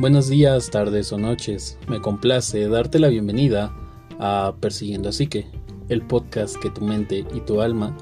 Buenos 0.00 0.30
días, 0.30 0.70
tardes 0.70 1.12
o 1.12 1.18
noches. 1.18 1.76
Me 1.86 2.00
complace 2.00 2.66
darte 2.68 2.98
la 2.98 3.08
bienvenida 3.08 3.76
a 4.18 4.54
Persiguiendo 4.58 5.10
a 5.10 5.12
Psique, 5.12 5.44
el 5.90 6.00
podcast 6.00 6.56
que 6.56 6.70
tu 6.70 6.80
mente 6.80 7.26
y 7.34 7.40
tu 7.40 7.60
alma 7.60 7.94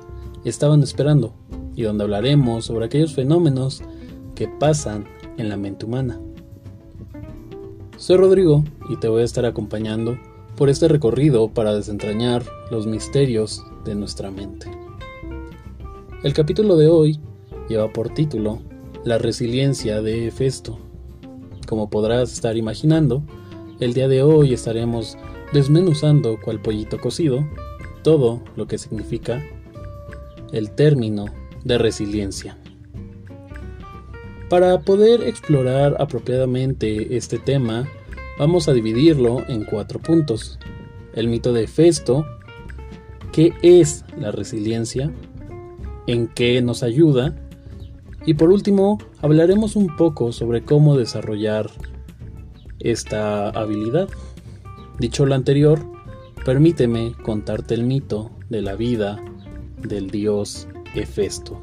estaban 0.45 0.84
esperando 0.84 1.34
y 1.74 1.82
donde 1.82 2.05
hablaremos 2.05 2.66
sobre 2.66 2.87
aquellos 2.87 3.16
fenómenos 3.16 3.82
que 4.37 4.46
pasan 4.46 5.06
en 5.38 5.48
la 5.48 5.56
mente 5.56 5.87
humana. 5.87 6.20
Soy 7.96 8.16
Rodrigo 8.16 8.62
y 8.88 8.96
te 8.98 9.09
voy 9.09 9.23
a 9.23 9.24
estar 9.24 9.45
acompañando 9.45 10.16
por 10.56 10.70
este 10.70 10.87
recorrido 10.87 11.48
para 11.48 11.74
desentrañar 11.74 12.45
los 12.70 12.87
misterios 12.87 13.65
de 13.84 13.96
nuestra 13.96 14.30
mente. 14.30 14.70
El 16.23 16.33
capítulo 16.33 16.77
de 16.77 16.87
hoy 16.87 17.19
lleva 17.69 17.92
por 17.92 18.15
título 18.15 18.60
La 19.02 19.19
resiliencia 19.19 20.01
de 20.01 20.28
Hefesto. 20.28 20.78
Como 21.68 21.90
podrás 21.90 22.32
estar 22.32 22.56
imaginando, 22.56 23.22
el 23.78 23.92
día 23.92 24.08
de 24.08 24.22
hoy 24.22 24.54
estaremos 24.54 25.18
desmenuzando 25.52 26.41
cual 26.41 26.62
pollito 26.62 26.98
cocido 26.98 27.46
todo 28.02 28.42
lo 28.56 28.66
que 28.66 28.78
significa 28.78 29.44
el 30.50 30.70
término 30.70 31.27
de 31.64 31.77
resiliencia. 31.77 32.56
Para 34.48 34.80
poder 34.80 35.20
explorar 35.24 35.94
apropiadamente 36.00 37.18
este 37.18 37.38
tema, 37.38 37.86
vamos 38.38 38.66
a 38.66 38.72
dividirlo 38.72 39.46
en 39.46 39.64
cuatro 39.64 40.00
puntos. 40.00 40.58
El 41.12 41.28
mito 41.28 41.53
de 41.53 41.66
Festo, 41.66 42.25
qué 43.30 43.53
es 43.60 44.06
la 44.19 44.30
resiliencia, 44.30 45.12
en 46.06 46.28
qué 46.28 46.62
nos 46.62 46.82
ayuda 46.82 47.36
y 48.29 48.34
por 48.34 48.51
último 48.51 48.98
hablaremos 49.23 49.75
un 49.75 49.97
poco 49.97 50.33
sobre 50.33 50.62
cómo 50.62 50.98
desarrollar 50.98 51.71
esta 52.79 53.48
habilidad. 53.48 54.11
Dicho 54.98 55.25
lo 55.25 55.34
anterior, 55.34 55.81
permíteme 56.45 57.15
contarte 57.23 57.73
el 57.73 57.84
mito 57.84 58.31
de 58.51 58.61
la 58.61 58.75
vida 58.75 59.19
del 59.81 60.11
dios 60.11 60.69
Hefesto. 60.95 61.59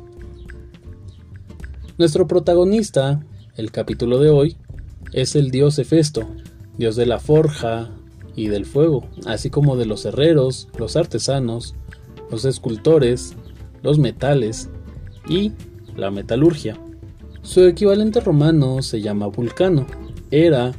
Nuestro 2.00 2.26
protagonista, 2.26 3.24
el 3.58 3.72
capítulo 3.72 4.18
de 4.18 4.32
hoy, 4.32 4.58
es 5.14 5.36
el 5.36 5.52
dios 5.52 5.78
Hefesto, 5.78 6.28
dios 6.80 6.96
de 6.96 7.06
la 7.06 7.20
forja 7.20 7.92
y 8.36 8.48
del 8.48 8.66
fuego, 8.66 9.08
así 9.28 9.52
como 9.52 9.78
de 9.78 9.86
los 9.86 10.04
herreros, 10.06 10.68
los 10.80 10.96
artesanos, 10.96 11.76
los 12.32 12.44
escultores, 12.44 13.36
los 13.84 14.00
metales 14.00 14.72
y 15.30 15.52
la 15.96 16.12
metalurgia. 16.12 16.78
Su 17.42 17.64
equivalente 17.64 18.20
romano 18.20 18.82
se 18.82 19.02
llama 19.02 19.28
Vulcano. 19.28 19.86
Era 20.32 20.74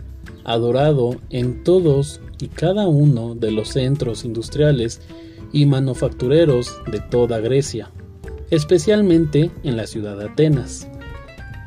adorado 0.44 1.16
en 1.30 1.62
todos 1.62 2.20
y 2.40 2.48
cada 2.48 2.88
uno 2.88 3.34
de 3.34 3.50
los 3.50 3.68
centros 3.68 4.24
industriales 4.24 5.00
y 5.52 5.66
manufactureros 5.66 6.76
de 6.90 7.00
toda 7.00 7.40
Grecia, 7.40 7.90
especialmente 8.50 9.50
en 9.62 9.76
la 9.76 9.86
ciudad 9.86 10.16
de 10.18 10.26
Atenas. 10.26 10.88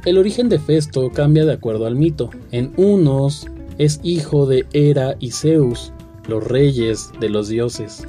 El 0.06 0.18
origen 0.18 0.48
de 0.50 0.60
Festo 0.60 1.12
cambia 1.12 1.46
de 1.46 1.54
acuerdo 1.54 1.86
al 1.86 1.96
mito. 1.96 2.30
En 2.52 2.74
unos 2.78 3.48
es 3.78 4.00
hijo 4.04 4.46
de 4.46 4.66
Hera 4.74 5.16
y 5.20 5.32
Zeus, 5.32 5.92
los 6.28 6.44
reyes 6.44 7.12
de 7.20 7.30
los 7.30 7.48
dioses, 7.50 8.08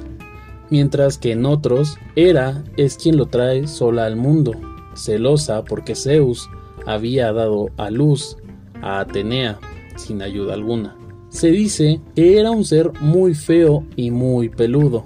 mientras 0.69 1.17
que 1.17 1.31
en 1.31 1.45
otros 1.45 1.97
Hera 2.15 2.63
es 2.77 2.97
quien 2.97 3.17
lo 3.17 3.25
trae 3.25 3.67
sola 3.67 4.05
al 4.05 4.15
mundo, 4.15 4.53
celosa 4.95 5.63
porque 5.63 5.95
Zeus 5.95 6.49
había 6.85 7.31
dado 7.31 7.69
a 7.77 7.89
luz 7.89 8.37
a 8.81 8.99
Atenea 8.99 9.59
sin 9.95 10.21
ayuda 10.21 10.53
alguna. 10.53 10.95
Se 11.29 11.49
dice 11.51 12.01
que 12.15 12.39
era 12.39 12.51
un 12.51 12.65
ser 12.65 12.91
muy 12.99 13.33
feo 13.33 13.85
y 13.95 14.11
muy 14.11 14.49
peludo. 14.49 15.03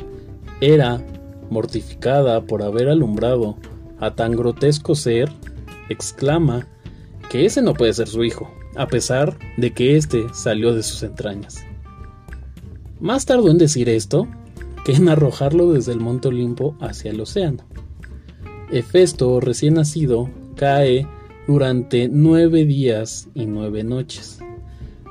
Era 0.62 1.02
mortificada 1.50 2.42
por 2.42 2.64
haber 2.64 2.90
alumbrado 2.90 3.58
a 4.00 4.16
tan 4.16 4.32
grotesco 4.32 4.96
ser, 4.96 5.32
exclama 5.90 6.68
que 7.30 7.46
ese 7.46 7.62
no 7.62 7.74
puede 7.74 7.94
ser 7.94 8.08
su 8.08 8.24
hijo, 8.24 8.50
a 8.76 8.88
pesar 8.88 9.38
de 9.58 9.74
que 9.74 9.98
éste 9.98 10.26
salió 10.34 10.74
de 10.74 10.84
sus 10.84 11.04
entrañas. 11.04 11.64
Más 13.00 13.26
tardó 13.26 13.52
en 13.52 13.58
decir 13.58 13.90
esto 13.90 14.28
que 14.84 14.94
en 14.94 15.10
arrojarlo 15.10 15.74
desde 15.74 15.92
el 15.92 16.00
monte 16.00 16.30
Olimpo 16.30 16.76
hacia 16.80 17.12
el 17.12 17.20
océano. 17.20 17.64
Hefesto, 18.76 19.40
recién 19.40 19.76
nacido, 19.76 20.30
cae 20.58 21.08
durante 21.48 22.10
nueve 22.10 22.66
días 22.66 23.30
y 23.34 23.46
nueve 23.46 23.86
noches, 23.86 24.40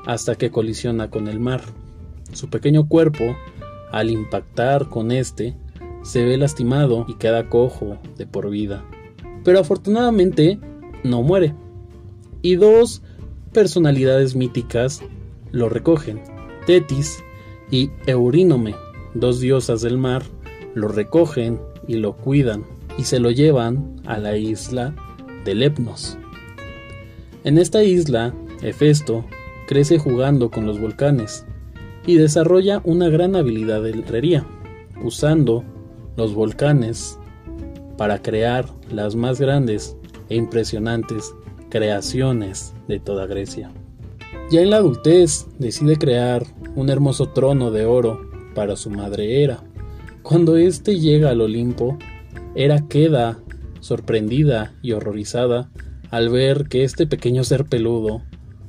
hasta 0.05 0.35
que 0.35 0.51
colisiona 0.51 1.09
con 1.09 1.27
el 1.27 1.39
mar. 1.39 1.63
Su 2.31 2.47
pequeño 2.47 2.87
cuerpo, 2.87 3.23
al 3.91 4.11
impactar 4.11 4.87
con 4.89 5.11
este, 5.11 5.57
se 6.03 6.23
ve 6.23 6.37
lastimado 6.37 7.07
y 7.07 7.15
queda 7.15 7.49
cojo 7.49 7.97
de 8.15 8.27
por 8.27 8.51
vida. 8.51 8.85
Pero 9.43 9.61
afortunadamente 9.61 10.59
no 11.03 11.23
muere 11.23 11.55
y 12.43 12.57
dos 12.57 13.01
personalidades 13.51 14.35
míticas 14.35 15.01
lo 15.51 15.69
recogen. 15.69 16.21
Tetis 16.67 17.17
y 17.71 17.89
Eurínome, 18.05 18.75
dos 19.15 19.39
diosas 19.39 19.81
del 19.81 19.97
mar, 19.97 20.21
lo 20.75 20.87
recogen 20.87 21.59
y 21.87 21.95
lo 21.95 22.15
cuidan 22.15 22.74
y 22.97 23.03
se 23.03 23.19
lo 23.19 23.31
llevan 23.31 24.01
a 24.05 24.17
la 24.17 24.37
isla 24.37 24.95
de 25.43 25.55
Lepnos. 25.55 26.17
En 27.43 27.57
esta 27.57 27.83
isla, 27.83 28.33
Hefesto 28.61 29.25
crece 29.67 29.99
jugando 29.99 30.49
con 30.49 30.65
los 30.65 30.79
volcanes 30.79 31.45
y 32.05 32.15
desarrolla 32.15 32.81
una 32.83 33.09
gran 33.09 33.35
habilidad 33.35 33.81
de 33.83 33.91
herrería, 33.91 34.45
usando 35.03 35.63
los 36.17 36.33
volcanes 36.33 37.19
para 37.97 38.21
crear 38.21 38.65
las 38.91 39.15
más 39.15 39.39
grandes 39.39 39.97
e 40.29 40.35
impresionantes 40.35 41.33
creaciones 41.69 42.73
de 42.87 42.99
toda 42.99 43.25
Grecia. 43.25 43.71
Ya 44.51 44.61
en 44.61 44.69
la 44.69 44.77
adultez 44.77 45.47
decide 45.59 45.97
crear 45.97 46.45
un 46.75 46.89
hermoso 46.89 47.29
trono 47.29 47.71
de 47.71 47.85
oro 47.85 48.29
para 48.53 48.75
su 48.75 48.89
madre 48.89 49.43
Hera. 49.43 49.63
Cuando 50.21 50.57
éste 50.57 50.99
llega 50.99 51.29
al 51.29 51.41
Olimpo, 51.41 51.97
Hera 52.55 52.87
queda 52.87 53.39
sorprendida 53.79 54.73
y 54.81 54.93
horrorizada 54.93 55.69
al 56.09 56.29
ver 56.29 56.67
que 56.67 56.83
este 56.83 57.07
pequeño 57.07 57.43
ser 57.43 57.65
peludo 57.65 58.23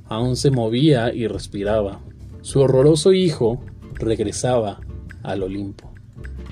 aún 0.09 0.37
se 0.37 0.51
movía 0.51 1.15
y 1.15 1.27
respiraba. 1.27 2.01
Su 2.43 2.61
horroroso 2.61 3.13
hijo 3.13 3.63
regresaba 3.95 4.81
al 5.23 5.43
Olimpo. 5.43 5.93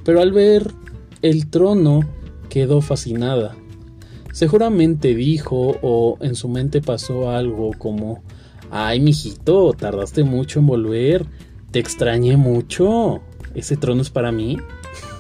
Pero 0.05 0.21
al 0.21 0.33
ver 0.33 0.73
el 1.23 1.51
trono 1.51 2.01
quedó 2.49 2.81
fascinada 2.81 3.57
Seguramente 4.35 5.15
dijo 5.15 5.79
o 5.81 6.19
en 6.21 6.35
su 6.35 6.49
mente 6.49 6.83
pasó 6.83 7.31
algo 7.31 7.71
como, 7.79 8.25
ay, 8.69 8.99
mijito, 8.99 9.73
tardaste 9.75 10.25
mucho 10.25 10.59
en 10.59 10.67
volver, 10.67 11.25
te 11.71 11.79
extrañé 11.79 12.37
mucho, 12.37 13.23
ese 13.55 13.77
trono 13.77 14.03
es 14.03 14.11
para 14.11 14.33
mí. 14.33 14.59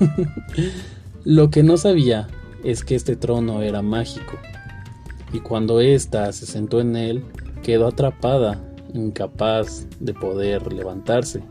Lo 1.24 1.48
que 1.48 1.62
no 1.62 1.78
sabía 1.78 2.28
es 2.64 2.84
que 2.84 2.94
este 2.94 3.16
trono 3.16 3.62
era 3.62 3.80
mágico, 3.80 4.34
y 5.32 5.40
cuando 5.40 5.80
ésta 5.80 6.30
se 6.32 6.44
sentó 6.44 6.80
en 6.80 6.96
él, 6.96 7.24
quedó 7.62 7.86
atrapada, 7.86 8.62
incapaz 8.92 9.86
de 10.00 10.12
poder 10.12 10.70
levantarse. 10.70 11.42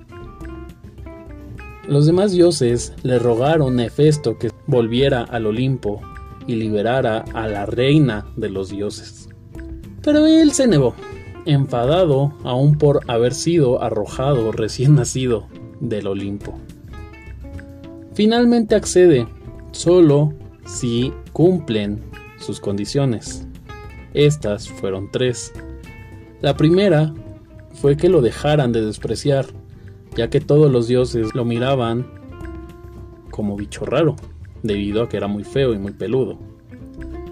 Los 1.88 2.06
demás 2.06 2.33
dioses 2.33 2.94
le 3.01 3.18
rogaron 3.18 3.80
a 3.80 3.86
Hefesto 3.86 4.38
que 4.38 4.51
volviera 4.68 5.24
al 5.24 5.48
Olimpo 5.48 6.01
y 6.45 6.53
liberara 6.53 7.25
a 7.33 7.48
la 7.48 7.65
reina 7.65 8.27
de 8.38 8.50
los 8.50 8.69
dioses. 8.69 9.27
Pero 10.03 10.27
él 10.27 10.51
se 10.51 10.68
negó, 10.68 10.94
enfadado 11.48 12.36
aún 12.44 12.77
por 12.77 13.00
haber 13.07 13.33
sido 13.33 13.81
arrojado 13.81 14.51
recién 14.51 14.94
nacido 14.94 15.48
del 15.80 16.06
Olimpo. 16.06 16.53
Finalmente 18.13 18.75
accede, 18.75 19.27
solo 19.74 20.34
si 20.66 21.12
cumplen 21.34 22.02
sus 22.38 22.60
condiciones. 22.60 23.46
Estas 24.14 24.70
fueron 24.70 25.10
tres. 25.12 25.52
La 26.42 26.56
primera 26.56 27.14
fue 27.74 27.98
que 27.98 28.10
lo 28.10 28.22
dejaran 28.22 28.72
de 28.72 28.86
despreciar, 28.86 29.48
ya 30.16 30.30
que 30.30 30.40
todos 30.40 30.72
los 30.72 30.88
dioses 30.88 31.34
lo 31.36 31.44
miraban 31.44 32.06
como 33.31 33.58
bicho 33.58 33.86
raro 33.86 34.16
debido 34.62 35.04
a 35.04 35.10
que 35.10 35.18
era 35.18 35.28
muy 35.28 35.44
feo 35.44 35.74
y 35.74 35.80
muy 35.80 35.92
peludo. 35.92 36.38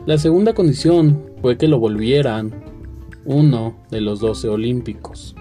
La 0.06 0.18
segunda 0.18 0.54
condición 0.54 1.24
fue 1.42 1.58
que 1.58 1.68
lo 1.68 1.80
volvieran 1.80 2.52
uno 3.24 3.78
de 3.92 4.02
los 4.02 4.20
doce 4.20 4.50
olímpicos. 4.50 5.36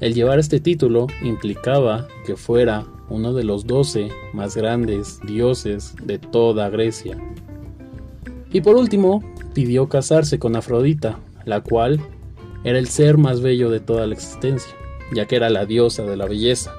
El 0.00 0.14
llevar 0.14 0.38
este 0.38 0.60
título 0.60 1.06
implicaba 1.22 2.06
que 2.26 2.36
fuera 2.36 2.86
uno 3.08 3.32
de 3.32 3.44
los 3.44 3.66
doce 3.66 4.10
más 4.32 4.56
grandes 4.56 5.20
dioses 5.26 5.94
de 6.02 6.18
toda 6.18 6.70
Grecia. 6.70 7.18
Y 8.52 8.60
por 8.60 8.76
último, 8.76 9.22
pidió 9.54 9.88
casarse 9.88 10.38
con 10.38 10.56
Afrodita, 10.56 11.18
la 11.44 11.60
cual 11.60 12.00
era 12.64 12.78
el 12.78 12.88
ser 12.88 13.18
más 13.18 13.40
bello 13.40 13.70
de 13.70 13.80
toda 13.80 14.06
la 14.06 14.14
existencia, 14.14 14.72
ya 15.14 15.26
que 15.26 15.36
era 15.36 15.50
la 15.50 15.66
diosa 15.66 16.04
de 16.04 16.16
la 16.16 16.26
belleza. 16.26 16.72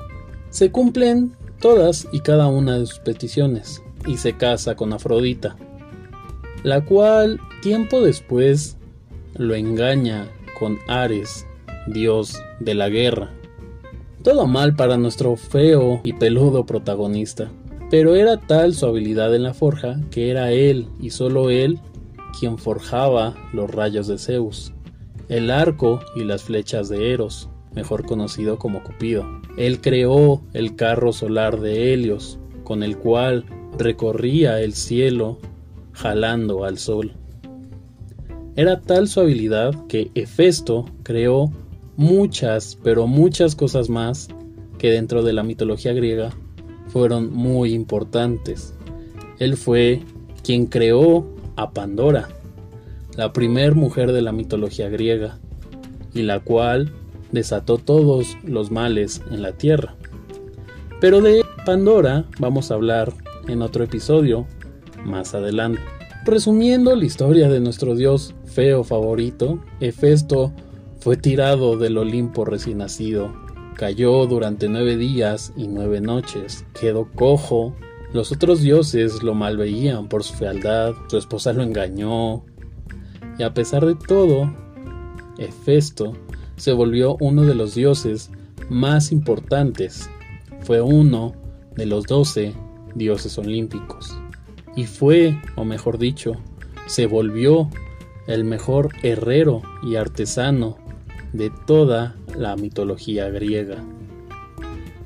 Se 0.50 0.72
cumplen 0.72 1.34
todas 1.60 2.08
y 2.12 2.22
cada 2.22 2.48
una 2.48 2.78
de 2.78 2.86
sus 2.86 3.00
peticiones, 3.00 3.81
y 4.06 4.18
se 4.18 4.34
casa 4.34 4.75
con 4.75 4.94
Afrodita, 4.94 5.56
la 6.64 6.84
cual 6.86 7.40
tiempo 7.62 8.02
después 8.02 8.78
lo 9.36 9.56
engaña 9.56 10.30
con 10.60 10.78
Ares, 10.88 11.46
dios 11.88 12.42
de 12.60 12.75
la 12.75 12.90
guerra. 12.90 13.31
Todo 14.24 14.48
mal 14.48 14.74
para 14.74 14.96
nuestro 14.96 15.36
feo 15.36 16.00
y 16.06 16.14
peludo 16.14 16.66
protagonista, 16.66 17.52
pero 17.90 18.16
era 18.16 18.38
tal 18.38 18.74
su 18.74 18.86
habilidad 18.86 19.36
en 19.36 19.44
la 19.44 19.54
forja 19.54 20.00
que 20.12 20.30
era 20.31 20.54
él 20.54 20.88
y 21.02 21.10
solo 21.10 21.50
él 21.50 21.80
quien 22.40 22.58
forjaba 22.58 23.36
los 23.52 23.70
rayos 23.70 24.08
de 24.08 24.18
Zeus, 24.18 24.74
el 25.28 25.52
arco 25.52 26.00
y 26.16 26.24
las 26.24 26.44
flechas 26.44 26.88
de 26.88 27.12
Eros, 27.12 27.50
mejor 27.75 28.06
conocido 28.06 28.58
como 28.58 28.81
Cupido. 28.81 29.25
Él 29.58 29.81
creó 29.81 30.42
el 30.54 30.78
carro 30.78 31.12
solar 31.12 31.60
de 31.60 31.94
Helios, 31.94 32.40
con 32.64 32.81
el 32.81 32.98
cual 32.98 33.46
recorría 33.78 34.62
el 34.62 34.74
cielo 34.74 35.38
jalando 35.92 36.64
al 36.64 36.78
sol. 36.78 37.12
Era 38.56 38.80
tal 38.80 39.10
su 39.10 39.20
habilidad 39.20 39.74
que 39.88 40.12
Hefesto 40.16 40.86
creó 41.04 41.52
muchas, 41.95 42.78
pero 42.84 43.07
muchas 43.07 43.56
cosas 43.56 43.90
más 43.90 44.28
que 44.78 44.92
dentro 44.92 45.24
de 45.24 45.34
la 45.34 45.44
mitología 45.44 45.94
griega 45.94 46.31
fueron 46.88 47.34
muy 47.34 47.74
importantes. 47.74 48.74
Él 49.40 49.57
fue 49.57 50.01
quien 50.44 50.68
creó 50.68 51.25
a 51.56 51.72
Pandora, 51.72 52.30
la 53.16 53.34
primer 53.34 53.75
mujer 53.75 54.12
de 54.12 54.22
la 54.22 54.31
mitología 54.31 54.90
griega, 54.90 55.40
y 56.13 56.24
la 56.24 56.40
cual 56.40 56.92
desató 57.31 57.78
todos 57.78 58.38
los 58.44 58.72
males 58.72 59.22
en 59.31 59.42
la 59.42 59.54
tierra. 59.54 59.96
Pero 61.00 61.22
de 61.22 61.44
Pandora 61.66 62.25
vamos 62.39 62.72
a 62.72 62.75
hablar 62.75 63.13
en 63.48 63.62
otro 63.62 63.84
episodio 63.84 64.46
más 65.04 65.34
adelante. 65.34 65.81
Resumiendo 66.25 66.96
la 66.96 67.04
historia 67.04 67.50
de 67.50 67.60
nuestro 67.60 67.96
dios 67.96 68.34
feo 68.46 68.84
favorito, 68.84 69.60
Hefesto 69.80 70.54
fue 71.04 71.18
tirado 71.18 71.76
del 71.76 71.98
Olimpo 71.98 72.46
recién 72.46 72.78
nacido, 72.78 73.34
cayó 73.76 74.26
durante 74.26 74.70
nueve 74.70 74.96
días 74.96 75.52
y 75.58 75.68
nueve 75.68 76.00
noches, 76.00 76.66
quedó 76.80 77.10
cojo, 77.14 77.76
los 78.14 78.32
otros 78.32 78.62
dioses 78.62 79.22
lo 79.22 79.34
malveían 79.34 80.08
por 80.08 80.24
su 80.24 80.34
fealdad, 80.34 80.94
su 81.10 81.18
esposa 81.18 81.52
lo 81.52 81.62
engañó, 81.62 82.46
y 83.38 83.44
a 83.44 83.54
pesar 83.54 83.86
de 83.86 83.96
todo, 83.96 84.50
Hefesto 85.38 86.14
se 86.56 86.72
volvió 86.72 87.18
uno 87.20 87.42
de 87.42 87.56
los 87.56 87.76
dioses 87.76 88.32
más 88.70 89.12
importantes, 89.12 90.10
fue 90.62 90.80
uno 90.80 91.34
de 91.76 91.86
los 91.86 92.06
doce 92.06 92.54
dioses 92.96 93.38
olímpicos, 93.38 94.18
y 94.74 94.86
fue, 94.86 95.38
o 95.58 95.66
mejor 95.66 95.98
dicho, 95.98 96.38
se 96.88 97.08
volvió 97.08 97.70
el 98.26 98.46
mejor 98.46 98.88
herrero 99.04 99.62
y 99.82 99.98
artesano 99.98 100.78
de 101.34 101.52
toda 101.68 102.16
la 102.38 102.56
mitología 102.56 103.30
griega. 103.30 103.84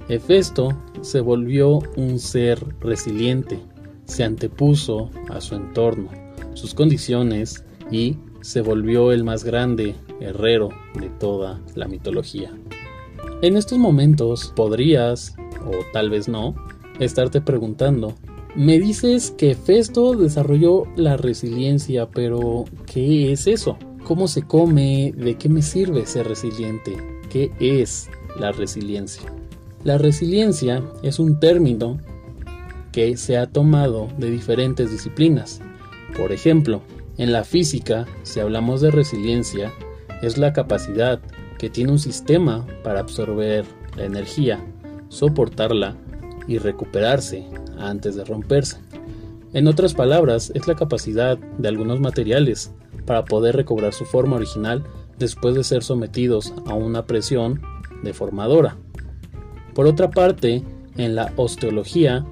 Hefesto 0.10 0.78
se 1.02 1.20
volvió 1.20 1.80
un 1.96 2.20
ser 2.20 2.64
resiliente, 2.80 3.60
se 4.06 4.24
antepuso 4.24 5.10
a 5.30 5.42
su 5.42 5.56
entorno, 5.56 6.10
sus 6.54 6.74
condiciones 6.74 7.66
y 7.92 8.18
se 8.42 8.62
volvió 8.62 9.12
el 9.12 9.24
más 9.24 9.44
grande 9.44 9.96
herrero 10.22 10.70
de 11.00 11.10
toda 11.10 11.60
la 11.76 11.88
mitología. 11.88 12.52
En 13.42 13.58
estos 13.58 13.78
momentos 13.78 14.54
podrías, 14.56 15.36
o 15.66 15.72
tal 15.92 16.10
vez 16.10 16.28
no, 16.28 16.56
estarte 17.00 17.42
preguntando, 17.42 18.16
me 18.56 18.80
dices 18.80 19.32
que 19.38 19.52
Hefesto 19.52 20.16
desarrolló 20.16 20.86
la 20.96 21.18
resiliencia, 21.18 22.10
pero 22.10 22.66
¿qué 22.86 23.32
es 23.32 23.46
eso? 23.46 23.78
¿Cómo 24.07 24.30
se 24.30 24.44
come? 24.44 25.13
¿De 25.18 25.36
qué 25.36 25.50
me 25.50 25.62
sirve 25.62 26.06
ser 26.06 26.30
resiliente? 26.30 26.95
¿Qué 27.30 27.51
es 27.59 28.09
la 28.39 28.54
resiliencia? 28.54 29.30
La 29.83 29.98
resiliencia 29.98 30.81
es 31.04 31.19
un 31.19 31.42
término 31.42 32.00
que 32.94 33.18
se 33.18 33.36
ha 33.38 33.48
tomado 33.48 34.07
de 34.18 34.31
diferentes 34.31 34.92
disciplinas. 34.92 35.59
Por 36.15 36.31
ejemplo, 36.31 36.81
en 37.18 37.33
la 37.33 37.44
física, 37.44 38.06
si 38.24 38.39
hablamos 38.39 38.80
de 38.80 38.92
resiliencia, 38.92 39.74
es 40.21 40.38
la 40.38 40.54
capacidad 40.54 41.19
que 41.59 41.69
tiene 41.69 41.92
un 41.92 42.00
sistema 42.00 42.65
para 42.86 43.01
absorber 43.01 43.65
la 43.98 44.06
energía, 44.06 44.63
soportarla 45.09 45.98
y 46.48 46.59
recuperarse 46.59 47.45
antes 47.77 48.15
de 48.15 48.24
romperse. 48.24 48.77
En 49.51 49.68
otras 49.68 49.94
palabras, 49.94 50.50
es 50.56 50.65
la 50.65 50.75
capacidad 50.75 51.38
de 51.38 51.68
algunos 51.68 52.00
materiales 52.00 52.71
para 53.07 53.25
poder 53.25 53.56
recobrar 53.56 53.94
su 53.94 54.06
forma 54.06 54.36
original 54.36 54.83
después 55.18 55.56
de 55.56 55.63
ser 55.63 55.81
sometidos 55.81 56.54
a 56.68 56.75
una 56.75 57.07
presión 57.07 57.62
deformadora. 58.04 58.77
Por 59.74 59.88
otra 59.88 60.12
parte, 60.12 60.62
en 60.98 61.15
la 61.15 61.33
osteología, 61.38 62.25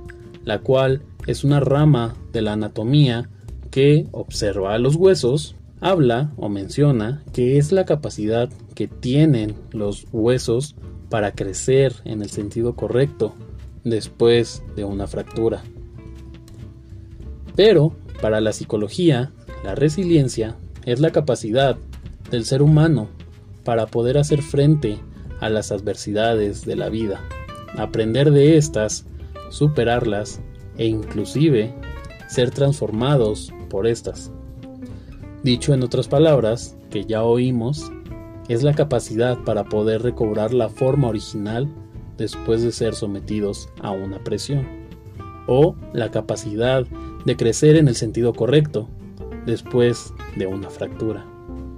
la 0.44 0.60
cual 0.60 1.01
es 1.25 1.44
una 1.44 1.60
rama 1.60 2.16
de 2.33 2.42
la 2.42 2.54
anatomía 2.54 3.30
que 3.72 4.06
observa 4.12 4.75
a 4.75 4.77
los 4.77 4.95
huesos, 4.95 5.56
habla 5.80 6.31
o 6.38 6.50
menciona 6.50 7.24
que 7.33 7.57
es 7.57 7.72
la 7.72 7.86
capacidad 7.86 8.50
que 8.75 8.88
tienen 8.88 9.56
los 9.72 10.07
huesos 10.12 10.75
para 11.10 11.31
crecer 11.31 11.94
en 12.04 12.22
el 12.22 12.30
sentido 12.30 12.75
correcto 12.75 13.33
después 13.83 14.63
de 14.75 14.83
una 14.83 15.07
fractura. 15.07 15.63
Pero, 17.56 17.95
para 18.22 18.42
la 18.42 18.51
psicología, 18.51 19.31
la 19.63 19.75
resiliencia 19.75 20.57
es 20.86 21.00
la 21.00 21.12
capacidad 21.12 21.78
del 22.32 22.46
ser 22.46 22.62
humano 22.62 23.10
para 23.64 23.88
poder 23.88 24.18
hacer 24.18 24.42
frente 24.42 25.00
a 25.42 25.50
las 25.50 25.72
adversidades 25.72 26.65
de 26.65 26.75
la 26.75 26.89
vida, 26.89 27.22
aprender 27.77 28.32
de 28.32 28.58
estas, 28.58 29.06
superarlas 29.50 30.39
e 30.77 30.86
inclusive 30.86 31.74
ser 32.27 32.51
transformados 32.51 33.51
por 33.70 33.88
estas. 33.88 34.32
Dicho 35.44 35.74
en 35.74 35.84
otras 35.84 36.08
palabras, 36.08 36.77
que 36.89 37.06
ya 37.06 37.24
oímos, 37.24 37.92
es 38.48 38.63
la 38.63 38.74
capacidad 38.74 39.38
para 39.44 39.65
poder 39.65 40.04
recobrar 40.04 40.54
la 40.54 40.70
forma 40.70 41.08
original 41.08 41.68
después 42.18 42.62
de 42.62 42.72
ser 42.72 42.96
sometidos 42.96 43.70
a 43.82 43.92
una 43.92 44.24
presión, 44.24 44.68
o 45.48 45.75
la 45.94 46.12
capacidad 46.12 46.86
de 47.25 47.36
crecer 47.36 47.75
en 47.75 47.88
el 47.88 47.96
sentido 47.96 48.34
correcto, 48.34 48.88
después 49.46 50.14
de 50.36 50.48
una 50.48 50.70
fractura. 50.70 51.25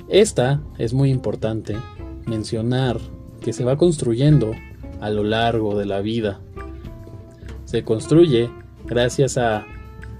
Esta 0.09 0.61
es 0.77 0.93
muy 0.93 1.09
importante 1.09 1.75
mencionar 2.25 2.97
que 3.41 3.53
se 3.53 3.63
va 3.63 3.77
construyendo 3.77 4.51
a 5.01 5.09
lo 5.09 5.23
largo 5.23 5.77
de 5.77 5.85
la 5.85 6.01
vida. 6.01 6.39
Se 7.65 7.83
construye 7.83 8.49
gracias 8.85 9.37
a 9.37 9.65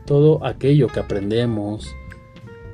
todo 0.06 0.46
aquello 0.46 0.88
que 0.88 1.00
aprendemos. 1.00 1.88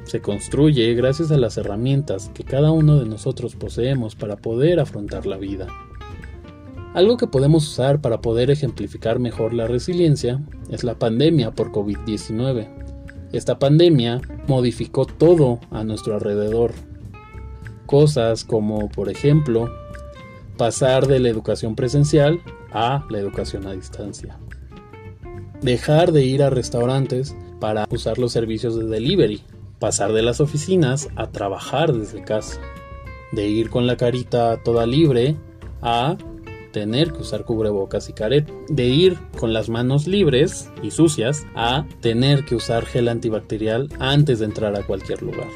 Se 0.04 0.22
construye 0.22 0.94
gracias 0.96 1.32
a 1.32 1.38
las 1.38 1.58
herramientas 1.58 2.32
que 2.34 2.44
cada 2.44 2.72
uno 2.72 3.00
de 3.00 3.06
nosotros 3.06 3.56
poseemos 3.56 4.16
para 4.16 4.36
poder 4.36 4.80
afrontar 4.80 5.26
la 5.26 5.38
vida. 5.38 5.68
Algo 6.94 7.18
que 7.18 7.26
podemos 7.26 7.68
usar 7.68 8.02
para 8.02 8.22
poder 8.22 8.52
ejemplificar 8.52 9.18
mejor 9.18 9.54
la 9.54 9.68
resiliencia 9.68 10.42
es 10.70 10.84
la 10.84 11.00
pandemia 11.00 11.52
por 11.52 11.72
COVID-19. 11.72 12.93
Esta 13.34 13.58
pandemia 13.58 14.22
modificó 14.48 15.06
todo 15.06 15.60
a 15.72 15.84
nuestro 15.84 16.14
alrededor. 16.14 16.72
Cosas 17.88 18.44
como, 18.44 18.90
por 18.90 19.10
ejemplo, 19.10 19.74
pasar 20.56 21.08
de 21.08 21.20
la 21.20 21.30
educación 21.30 21.76
presencial 21.76 22.42
a 22.72 23.04
la 23.10 23.18
educación 23.18 23.66
a 23.66 23.74
distancia. 23.74 24.38
Dejar 25.62 26.12
de 26.12 26.24
ir 26.24 26.44
a 26.44 26.52
restaurantes 26.52 27.36
para 27.60 27.88
usar 27.90 28.20
los 28.20 28.32
servicios 28.32 28.78
de 28.78 28.86
delivery. 28.86 29.42
Pasar 29.80 30.14
de 30.14 30.22
las 30.22 30.40
oficinas 30.40 31.10
a 31.16 31.32
trabajar 31.32 31.92
desde 31.92 32.24
casa. 32.24 32.62
De 33.32 33.48
ir 33.48 33.72
con 33.72 33.88
la 33.88 33.98
carita 33.98 34.62
toda 34.64 34.86
libre 34.86 35.38
a 35.82 36.18
tener 36.74 37.14
que 37.14 37.22
usar 37.22 37.46
cubrebocas 37.46 38.10
y 38.10 38.14
caret, 38.14 38.52
de 38.68 38.88
ir 38.88 39.18
con 39.40 39.54
las 39.54 39.70
manos 39.70 40.08
libres 40.08 40.70
y 40.82 40.92
sucias 40.92 41.46
a 41.56 41.86
tener 42.02 42.44
que 42.44 42.56
usar 42.56 42.86
gel 42.86 43.08
antibacterial 43.08 43.88
antes 44.00 44.40
de 44.40 44.46
entrar 44.46 44.76
a 44.76 44.86
cualquier 44.86 45.22
lugar. 45.22 45.48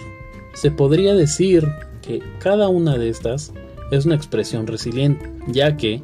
Se 0.54 0.72
podría 0.72 1.14
decir 1.14 1.68
que 2.02 2.24
cada 2.40 2.70
una 2.70 2.98
de 2.98 3.10
estas 3.10 3.52
es 3.92 4.06
una 4.06 4.16
expresión 4.16 4.68
resiliente, 4.68 5.30
ya 5.48 5.76
que 5.76 6.02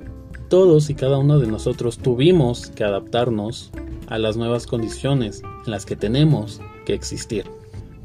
todos 0.50 0.90
y 0.90 0.96
cada 0.96 1.18
uno 1.18 1.40
de 1.40 1.48
nosotros 1.48 1.98
tuvimos 1.98 2.68
que 2.68 2.84
adaptarnos 2.84 3.72
a 4.08 4.18
las 4.18 4.36
nuevas 4.36 4.68
condiciones 4.68 5.42
en 5.66 5.72
las 5.72 5.86
que 5.86 5.96
tenemos 5.96 6.60
que 6.86 6.94
existir. 6.94 7.46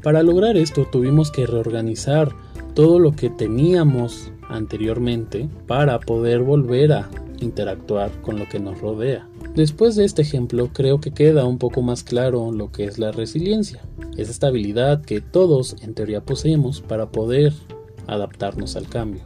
Para 0.01 0.23
lograr 0.23 0.57
esto 0.57 0.87
tuvimos 0.89 1.31
que 1.31 1.45
reorganizar 1.45 2.33
todo 2.79 2.97
lo 2.97 3.11
que 3.11 3.29
teníamos 3.29 4.31
anteriormente 4.47 5.49
para 5.67 5.99
poder 5.99 6.39
volver 6.39 6.93
a 6.93 7.09
interactuar 7.41 8.09
con 8.21 8.39
lo 8.39 8.47
que 8.47 8.57
nos 8.57 8.79
rodea. 8.79 9.27
Después 9.53 9.97
de 9.97 10.05
este 10.05 10.21
ejemplo, 10.21 10.69
creo 10.71 11.01
que 11.01 11.11
queda 11.11 11.43
un 11.43 11.57
poco 11.57 11.81
más 11.81 12.05
claro 12.05 12.53
lo 12.53 12.71
que 12.71 12.85
es 12.85 12.97
la 12.97 13.11
resiliencia. 13.11 13.81
Es 14.15 14.29
esta 14.29 14.47
habilidad 14.47 15.01
que 15.01 15.19
todos 15.19 15.75
en 15.81 15.93
teoría 15.93 16.21
poseemos 16.21 16.79
para 16.79 17.11
poder 17.11 17.51
adaptarnos 18.07 18.77
al 18.77 18.87
cambio. 18.87 19.23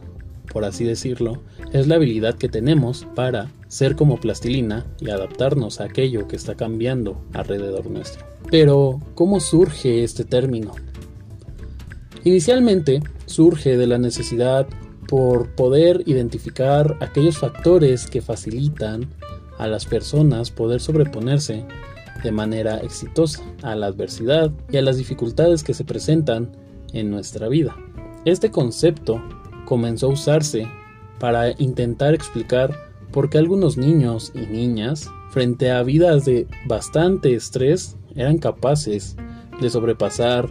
Por 0.52 0.64
así 0.64 0.82
decirlo, 0.82 1.40
es 1.72 1.86
la 1.86 1.94
habilidad 1.94 2.34
que 2.34 2.48
tenemos 2.48 3.06
para 3.14 3.52
ser 3.68 3.94
como 3.94 4.18
plastilina 4.18 4.84
y 4.98 5.10
adaptarnos 5.10 5.80
a 5.80 5.84
aquello 5.84 6.26
que 6.26 6.34
está 6.34 6.56
cambiando 6.56 7.22
alrededor 7.32 7.88
nuestro. 7.88 8.26
Pero, 8.50 9.00
¿cómo 9.14 9.38
surge 9.38 10.02
este 10.02 10.24
término? 10.24 10.72
Inicialmente 12.24 13.02
surge 13.26 13.76
de 13.76 13.86
la 13.86 13.98
necesidad 13.98 14.66
por 15.06 15.54
poder 15.54 16.02
identificar 16.06 16.96
aquellos 17.00 17.36
factores 17.36 18.06
que 18.06 18.22
facilitan 18.22 19.10
a 19.58 19.66
las 19.66 19.84
personas 19.84 20.50
poder 20.50 20.80
sobreponerse 20.80 21.66
de 22.22 22.32
manera 22.32 22.78
exitosa 22.78 23.42
a 23.62 23.76
la 23.76 23.86
adversidad 23.86 24.50
y 24.70 24.78
a 24.78 24.82
las 24.82 24.96
dificultades 24.96 25.62
que 25.62 25.74
se 25.74 25.84
presentan 25.84 26.50
en 26.94 27.10
nuestra 27.10 27.48
vida. 27.48 27.76
Este 28.24 28.50
concepto 28.50 29.22
comenzó 29.66 30.06
a 30.06 30.14
usarse 30.14 30.66
para 31.20 31.50
intentar 31.60 32.14
explicar 32.14 32.74
por 33.12 33.28
qué 33.28 33.38
algunos 33.38 33.76
niños 33.76 34.32
y 34.34 34.46
niñas, 34.46 35.10
frente 35.30 35.70
a 35.70 35.82
vidas 35.82 36.24
de 36.24 36.48
bastante 36.66 37.34
estrés, 37.34 37.96
eran 38.16 38.38
capaces 38.38 39.16
de 39.60 39.70
sobrepasar 39.70 40.48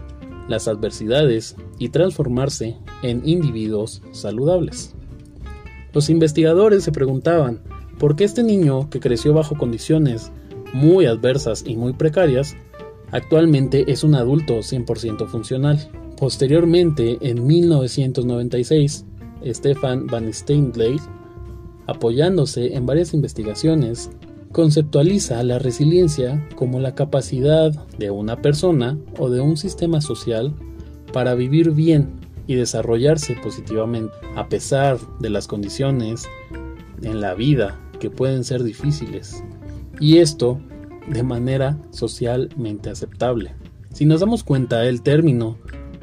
las 0.47 0.67
adversidades 0.67 1.55
y 1.79 1.89
transformarse 1.89 2.77
en 3.01 3.27
individuos 3.27 4.01
saludables. 4.11 4.93
Los 5.93 6.09
investigadores 6.09 6.83
se 6.83 6.91
preguntaban 6.91 7.61
por 7.99 8.15
qué 8.15 8.23
este 8.23 8.43
niño 8.43 8.89
que 8.89 8.99
creció 8.99 9.33
bajo 9.33 9.55
condiciones 9.55 10.31
muy 10.73 11.05
adversas 11.05 11.63
y 11.65 11.75
muy 11.75 11.93
precarias, 11.93 12.55
actualmente 13.11 13.91
es 13.91 14.03
un 14.03 14.15
adulto 14.15 14.55
100% 14.55 15.27
funcional. 15.27 15.87
Posteriormente, 16.17 17.17
en 17.21 17.45
1996, 17.45 19.05
Stefan 19.45 20.07
Van 20.07 20.33
Steinleil, 20.33 20.99
apoyándose 21.85 22.75
en 22.75 22.85
varias 22.85 23.13
investigaciones, 23.13 24.09
conceptualiza 24.53 25.43
la 25.43 25.57
resiliencia 25.57 26.47
como 26.55 26.79
la 26.79 26.93
capacidad 26.93 27.71
de 27.97 28.11
una 28.11 28.41
persona 28.41 28.97
o 29.17 29.29
de 29.29 29.41
un 29.41 29.57
sistema 29.57 29.99
social 29.99 30.53
para 31.11 31.33
vivir 31.33 31.71
bien 31.71 32.21
y 32.45 32.55
desarrollarse 32.55 33.35
positivamente 33.43 34.13
a 34.35 34.47
pesar 34.47 34.99
de 35.19 35.31
las 35.31 35.47
condiciones 35.47 36.27
en 37.01 37.19
la 37.19 37.33
vida 37.33 37.79
que 37.99 38.11
pueden 38.11 38.43
ser 38.43 38.63
difíciles. 38.63 39.43
Y 39.99 40.19
esto 40.19 40.61
de 41.07 41.23
manera 41.23 41.79
socialmente 41.89 42.91
aceptable. 42.91 43.55
Si 43.91 44.05
nos 44.05 44.19
damos 44.19 44.43
cuenta, 44.43 44.85
el 44.85 45.01
término 45.01 45.57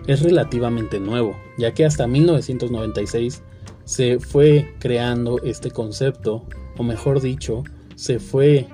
es 0.09 0.23
relativamente 0.23 0.99
nuevo, 0.99 1.37
ya 1.57 1.73
que 1.73 1.85
hasta 1.85 2.09
1996 2.09 3.42
se 3.85 4.19
fue 4.19 4.75
creando 4.80 5.40
este 5.42 5.71
concepto, 5.71 6.47
o 6.76 6.83
mejor 6.83 7.21
dicho, 7.21 7.62
se 8.00 8.19
fue 8.19 8.66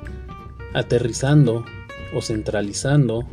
aterrizando 0.72 1.64
o 2.14 2.22
centralizando 2.22 3.26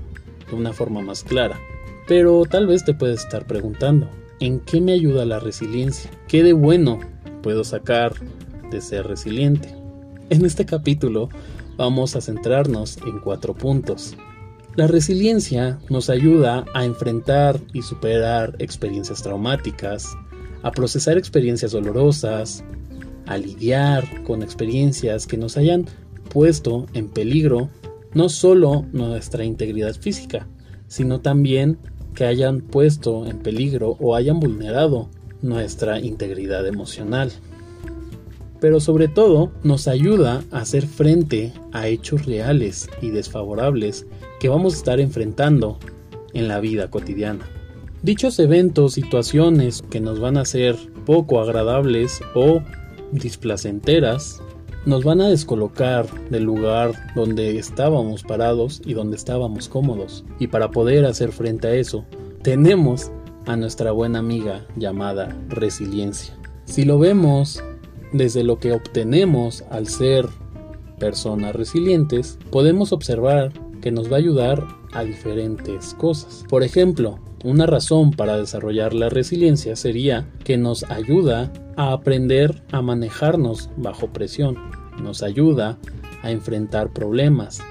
de 0.50 0.55
una 0.55 0.73
forma 0.73 1.01
más 1.01 1.23
clara. 1.23 1.59
Pero 2.07 2.45
tal 2.45 2.65
vez 2.65 2.83
te 2.83 2.95
puedes 2.95 3.21
estar 3.21 3.45
preguntando, 3.45 4.09
¿en 4.39 4.59
qué 4.59 4.81
me 4.81 4.93
ayuda 4.93 5.23
la 5.23 5.39
resiliencia? 5.39 6.09
¿Qué 6.27 6.41
de 6.41 6.53
bueno 6.53 7.00
puedo 7.43 7.63
sacar 7.63 8.15
de 8.71 8.81
ser 8.81 9.05
resiliente? 9.05 9.69
En 10.31 10.43
este 10.45 10.65
capítulo 10.65 11.29
vamos 11.77 12.15
a 12.15 12.21
centrarnos 12.21 12.97
en 13.05 13.19
cuatro 13.19 13.53
puntos. 13.53 14.15
La 14.75 14.88
resiliencia 14.88 15.77
nos 15.91 16.09
ayuda 16.09 16.65
a 16.73 16.85
enfrentar 16.85 17.59
y 17.71 17.83
superar 17.83 18.55
experiencias 18.57 19.21
traumáticas, 19.21 20.17
a 20.63 20.71
procesar 20.71 21.19
experiencias 21.19 21.71
dolorosas, 21.71 22.63
a 23.25 23.38
lidiar 23.38 24.24
con 24.24 24.44
experiencias 24.44 25.27
que 25.27 25.38
nos 25.38 25.58
hayan 25.58 25.86
puesto 26.30 26.88
en 26.94 27.10
peligro 27.10 27.70
no 28.13 28.30
solo 28.30 28.86
nuestra 28.92 29.44
integridad 29.44 29.96
física, 29.96 30.48
sino 30.88 31.22
también 31.22 31.77
que 32.13 32.25
hayan 32.25 32.62
puesto 32.62 33.25
en 33.25 33.39
peligro 33.39 33.98
o 34.00 34.15
hayan 34.15 34.39
vulnerado 34.39 35.10
nuestra 35.42 36.00
integridad 36.00 36.65
emocional. 36.68 37.32
Pero 38.60 38.80
sobre 38.80 39.08
todo 39.08 39.51
nos 39.63 39.88
ayuda 39.88 40.44
a 40.51 40.60
hacer 40.60 40.88
frente 40.88 41.53
a 41.72 41.88
hechos 41.88 42.25
reales 42.25 42.89
y 43.01 43.10
desfavorables 43.10 44.06
que 44.39 44.50
vamos 44.50 44.74
a 44.74 44.77
estar 44.77 45.00
enfrentando 45.00 45.80
en 46.34 46.48
la 46.48 46.60
vida 46.60 46.89
cotidiana. 46.89 47.46
Dichos 48.03 48.39
eventos, 48.39 48.94
situaciones 48.94 49.82
que 49.82 50.00
nos 50.00 50.20
van 50.20 50.38
a 50.38 50.46
ser 50.46 50.75
poco 51.06 51.42
agradables 51.42 52.22
o 52.36 52.62
displacenteras 53.13 54.41
nos 54.86 55.03
van 55.03 55.22
a 55.22 55.29
descolocar 55.29 56.05
del 56.29 56.43
lugar 56.43 56.93
donde 57.15 57.58
estábamos 57.58 58.24
parados 58.24 58.82
y 58.86 58.93
donde 58.93 59.15
estábamos 59.15 59.70
cómodos. 59.70 60.25
Y 60.39 60.48
para 60.48 60.72
poder 60.72 61.05
hacer 61.05 61.32
frente 61.32 61.67
a 61.67 61.75
eso, 61.75 62.05
tenemos 62.41 63.12
a 63.46 63.55
nuestra 63.55 63.91
buena 63.91 64.20
amiga 64.20 64.65
llamada 64.75 65.38
resiliencia. 65.48 66.36
Si 66.65 66.84
lo 66.84 67.00
vemos 67.00 67.63
desde 68.12 68.43
lo 68.43 68.60
que 68.60 68.74
obtenemos 68.74 69.63
al 69.70 69.88
ser 69.88 70.27
personas 71.00 71.55
resilientes, 71.55 72.38
podemos 72.51 72.91
observar 72.91 73.51
que 73.82 73.91
nos 73.91 74.12
va 74.12 74.15
a 74.15 74.20
ayudar 74.20 74.65
a 74.93 75.03
diferentes 75.03 75.93
cosas. 75.96 76.46
Por 76.50 76.63
ejemplo, 76.63 77.20
una 77.43 77.65
razón 77.65 78.12
para 78.12 78.38
desarrollar 78.38 78.93
la 78.93 79.10
resiliencia 79.10 79.75
sería 79.75 80.29
que 80.46 80.58
nos 80.58 80.84
ayuda 80.86 81.51
a 81.75 81.94
aprender 81.94 82.63
a 82.72 82.82
manejarnos 82.82 83.70
bajo 83.77 84.08
presión, 84.08 84.58
nos 85.01 85.24
ayuda 85.24 85.77
a 86.22 86.32
enfrentar 86.32 86.94
problemas, 86.94 87.62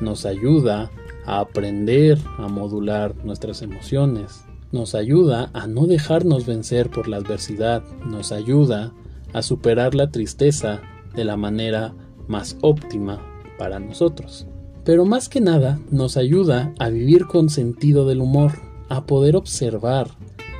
nos 0.00 0.26
ayuda 0.26 0.90
a 1.26 1.40
aprender 1.40 2.18
a 2.38 2.48
modular 2.48 3.14
nuestras 3.24 3.62
emociones, 3.62 4.44
nos 4.72 4.94
ayuda 4.94 5.50
a 5.52 5.66
no 5.66 5.86
dejarnos 5.86 6.46
vencer 6.46 6.90
por 6.90 7.08
la 7.08 7.18
adversidad, 7.18 7.82
nos 8.06 8.32
ayuda 8.32 8.92
a 9.32 9.42
superar 9.42 9.94
la 9.94 10.10
tristeza 10.10 10.80
de 11.14 11.24
la 11.24 11.36
manera 11.36 11.94
más 12.26 12.56
óptima 12.62 13.20
para 13.58 13.78
nosotros. 13.78 14.46
Pero 14.84 15.04
más 15.04 15.28
que 15.28 15.40
nada 15.40 15.78
nos 15.90 16.16
ayuda 16.16 16.72
a 16.78 16.88
vivir 16.88 17.26
con 17.26 17.50
sentido 17.50 18.06
del 18.06 18.20
humor, 18.20 18.52
a 18.88 19.06
poder 19.06 19.36
observar 19.36 20.08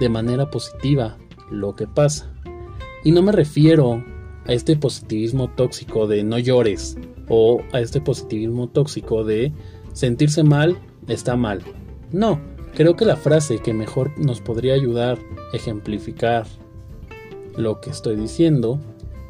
de 0.01 0.09
manera 0.09 0.51
positiva 0.51 1.19
lo 1.51 1.75
que 1.75 1.87
pasa. 1.87 2.32
Y 3.05 3.13
no 3.13 3.23
me 3.23 3.33
refiero 3.33 4.05
a 4.47 4.53
este 4.53 4.77
positivismo 4.77 5.49
tóxico 5.49 6.07
de 6.07 6.23
no 6.23 6.39
llores 6.39 6.97
o 7.29 7.63
a 7.73 7.81
este 7.81 8.01
positivismo 8.01 8.69
tóxico 8.69 9.25
de 9.25 9.53
sentirse 9.93 10.43
mal 10.43 10.79
está 11.09 11.37
mal. 11.37 11.63
No, 12.13 12.41
creo 12.75 12.97
que 12.97 13.05
la 13.05 13.17
frase 13.17 13.59
que 13.59 13.73
mejor 13.73 14.17
nos 14.19 14.41
podría 14.41 14.75
ayudar 14.75 15.19
a 15.53 15.57
ejemplificar 15.57 16.47
lo 17.57 17.81
que 17.81 17.91
estoy 17.91 18.17
diciendo 18.17 18.81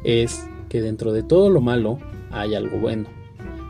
es 0.03 0.45
que 0.69 0.81
dentro 0.81 1.11
de 1.11 1.23
todo 1.23 1.49
lo 1.49 1.61
malo 1.61 1.99
hay 2.31 2.55
algo 2.55 2.79
bueno, 2.79 3.05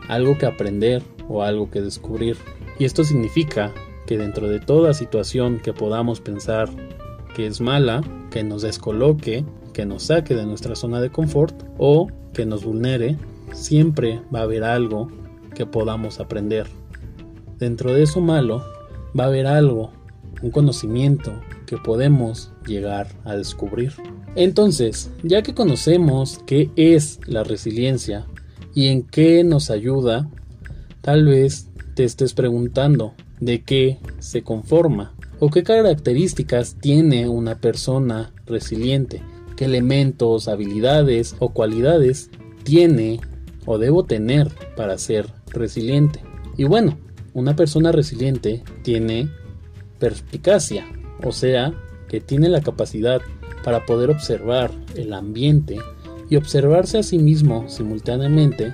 algo 0.08 0.38
que 0.38 0.46
aprender 0.46 1.02
o 1.28 1.42
algo 1.42 1.70
que 1.70 1.80
descubrir. 1.80 2.36
Y 2.78 2.84
esto 2.84 3.04
significa 3.04 3.72
que 4.06 4.18
dentro 4.18 4.48
de 4.48 4.60
toda 4.60 4.94
situación 4.94 5.60
que 5.60 5.72
podamos 5.72 6.20
pensar 6.20 6.68
que 7.34 7.46
es 7.46 7.60
mala, 7.60 8.02
que 8.30 8.42
nos 8.42 8.62
descoloque, 8.62 9.44
que 9.72 9.84
nos 9.84 10.04
saque 10.04 10.34
de 10.34 10.46
nuestra 10.46 10.74
zona 10.74 11.00
de 11.00 11.10
confort 11.10 11.54
o 11.76 12.08
que 12.32 12.46
nos 12.46 12.64
vulnere, 12.64 13.18
siempre 13.52 14.22
va 14.34 14.40
a 14.40 14.42
haber 14.44 14.64
algo 14.64 15.08
que 15.54 15.66
podamos 15.66 16.20
aprender. 16.20 16.66
Dentro 17.58 17.92
de 17.92 18.02
eso 18.02 18.20
malo 18.20 18.64
va 19.18 19.24
a 19.24 19.26
haber 19.28 19.46
algo, 19.46 19.92
un 20.42 20.50
conocimiento 20.50 21.32
que 21.66 21.76
podemos 21.76 22.52
llegar 22.66 23.08
a 23.24 23.36
descubrir. 23.36 23.92
Entonces, 24.36 25.10
ya 25.22 25.42
que 25.42 25.54
conocemos 25.54 26.40
qué 26.46 26.70
es 26.76 27.20
la 27.26 27.44
resiliencia 27.44 28.26
y 28.74 28.88
en 28.88 29.02
qué 29.02 29.44
nos 29.44 29.70
ayuda, 29.70 30.28
tal 31.00 31.24
vez 31.24 31.70
te 31.94 32.04
estés 32.04 32.34
preguntando, 32.34 33.14
de 33.40 33.62
qué 33.62 33.98
se 34.18 34.42
conforma 34.42 35.12
o 35.38 35.50
qué 35.50 35.62
características 35.62 36.76
tiene 36.80 37.28
una 37.28 37.56
persona 37.56 38.32
resiliente, 38.46 39.22
qué 39.56 39.66
elementos, 39.66 40.48
habilidades 40.48 41.36
o 41.38 41.50
cualidades 41.50 42.30
tiene 42.62 43.20
o 43.66 43.78
debo 43.78 44.04
tener 44.04 44.48
para 44.76 44.98
ser 44.98 45.26
resiliente. 45.48 46.20
Y 46.56 46.64
bueno, 46.64 46.98
una 47.32 47.56
persona 47.56 47.92
resiliente 47.92 48.62
tiene 48.82 49.28
perspicacia, 49.98 50.86
o 51.22 51.32
sea, 51.32 51.74
que 52.08 52.20
tiene 52.20 52.48
la 52.48 52.60
capacidad 52.60 53.20
para 53.64 53.86
poder 53.86 54.10
observar 54.10 54.70
el 54.94 55.12
ambiente 55.12 55.78
y 56.28 56.36
observarse 56.36 56.98
a 56.98 57.02
sí 57.02 57.18
mismo 57.18 57.68
simultáneamente 57.68 58.72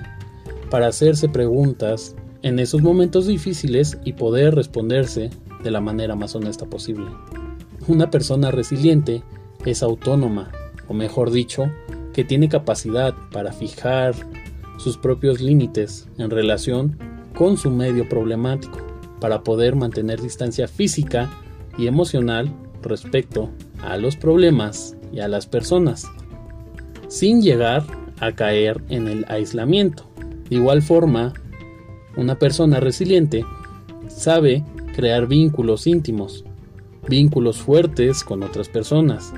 para 0.69 0.87
hacerse 0.87 1.29
preguntas 1.29 2.15
en 2.43 2.59
esos 2.59 2.81
momentos 2.81 3.27
difíciles 3.27 3.97
y 4.03 4.13
poder 4.13 4.55
responderse 4.55 5.29
de 5.63 5.71
la 5.71 5.81
manera 5.81 6.15
más 6.15 6.35
honesta 6.35 6.65
posible. 6.65 7.07
Una 7.87 8.09
persona 8.09 8.51
resiliente 8.51 9.23
es 9.65 9.83
autónoma, 9.83 10.51
o 10.87 10.93
mejor 10.93 11.31
dicho, 11.31 11.71
que 12.13 12.23
tiene 12.23 12.49
capacidad 12.49 13.13
para 13.31 13.51
fijar 13.51 14.13
sus 14.77 14.97
propios 14.97 15.41
límites 15.41 16.07
en 16.17 16.29
relación 16.29 16.97
con 17.35 17.57
su 17.57 17.71
medio 17.71 18.09
problemático, 18.09 18.79
para 19.19 19.43
poder 19.43 19.75
mantener 19.75 20.21
distancia 20.21 20.67
física 20.67 21.29
y 21.77 21.87
emocional 21.87 22.51
respecto 22.81 23.49
a 23.83 23.97
los 23.97 24.15
problemas 24.15 24.97
y 25.13 25.19
a 25.19 25.27
las 25.27 25.45
personas, 25.45 26.07
sin 27.07 27.41
llegar 27.41 27.83
a 28.19 28.33
caer 28.33 28.81
en 28.89 29.07
el 29.07 29.25
aislamiento. 29.27 30.09
De 30.49 30.55
igual 30.55 30.81
forma, 30.81 31.33
una 32.17 32.37
persona 32.37 32.79
resiliente 32.79 33.45
sabe 34.07 34.65
crear 34.95 35.27
vínculos 35.27 35.87
íntimos, 35.87 36.45
vínculos 37.07 37.57
fuertes 37.57 38.23
con 38.23 38.43
otras 38.43 38.69
personas. 38.69 39.33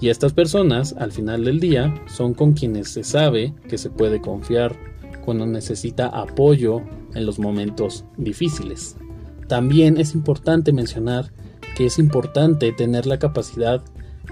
Y 0.00 0.10
estas 0.10 0.32
personas, 0.32 0.94
al 0.98 1.12
final 1.12 1.44
del 1.44 1.60
día, 1.60 1.94
son 2.06 2.34
con 2.34 2.52
quienes 2.52 2.88
se 2.88 3.02
sabe 3.02 3.54
que 3.68 3.78
se 3.78 3.90
puede 3.90 4.20
confiar 4.20 4.76
cuando 5.24 5.46
necesita 5.46 6.06
apoyo 6.06 6.82
en 7.14 7.26
los 7.26 7.38
momentos 7.38 8.04
difíciles. 8.16 8.96
También 9.48 9.98
es 9.98 10.14
importante 10.14 10.72
mencionar 10.72 11.32
que 11.76 11.86
es 11.86 11.98
importante 11.98 12.72
tener 12.72 13.06
la 13.06 13.18
capacidad 13.18 13.82